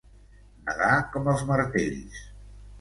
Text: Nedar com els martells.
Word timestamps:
Nedar 0.69 0.95
com 1.17 1.31
els 1.35 1.45
martells. 1.53 2.27